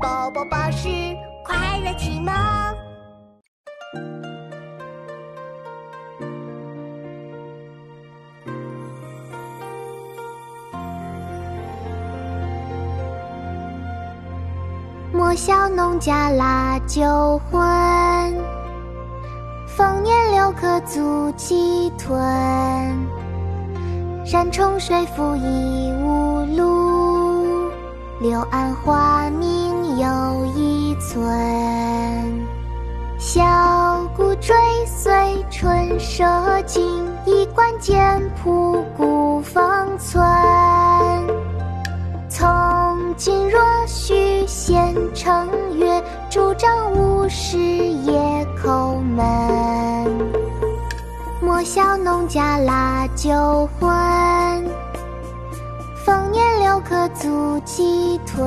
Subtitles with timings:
[0.00, 0.88] 宝宝巴士
[1.44, 2.32] 快乐启蒙。
[15.12, 17.60] 莫笑农家腊酒浑，
[19.66, 22.16] 丰年留客足鸡豚。
[24.24, 27.70] 山重水复疑无路，
[28.20, 29.57] 柳暗花明
[29.98, 31.26] 又一村。
[33.18, 34.54] 箫鼓追
[34.86, 36.24] 随春社
[36.64, 40.24] 近，衣冠简朴古风存。
[42.28, 42.46] 从
[43.16, 50.06] 今若许闲乘月，拄杖无时夜叩门。
[51.40, 53.90] 莫笑农家腊酒浑，
[56.04, 58.46] 丰年留客足鸡豚。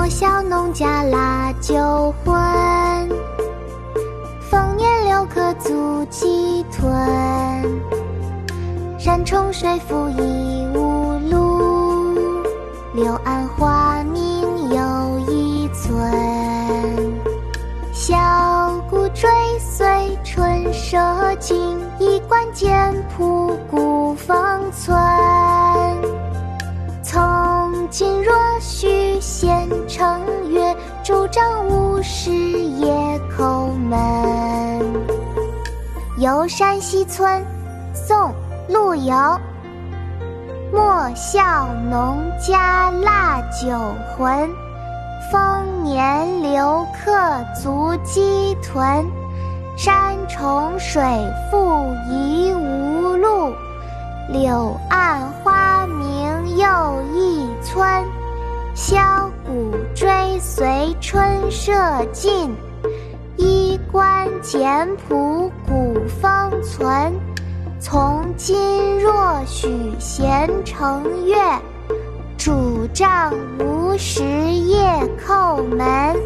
[0.00, 2.34] 莫笑农家腊酒浑，
[4.40, 6.90] 丰年留客足鸡豚。
[8.98, 12.14] 山重水复疑无路，
[12.94, 15.94] 柳暗花明又一村。
[17.92, 19.86] 箫鼓追随
[20.24, 20.96] 春社
[21.38, 24.34] 近，衣冠简朴古风
[24.72, 24.96] 存。
[27.02, 28.86] 从今若许
[29.20, 33.98] 闲乘月，拄杖无时夜叩门。
[36.22, 37.42] 《游山西村》
[37.94, 38.16] 宋·
[38.66, 39.14] 陆游。
[40.72, 43.68] 莫笑农家腊酒
[44.16, 44.48] 浑，
[45.30, 47.12] 丰年留客
[47.62, 49.06] 足鸡豚。
[49.76, 51.02] 山重水
[51.50, 53.52] 复疑无路，
[54.30, 57.86] 柳暗花明又一村。
[58.82, 60.08] 箫鼓追
[60.40, 61.70] 随春社
[62.14, 62.56] 近，
[63.36, 67.12] 衣冠简朴古风存。
[67.78, 71.36] 从今若许闲乘月，
[72.38, 74.82] 拄杖无时夜
[75.22, 76.16] 叩门。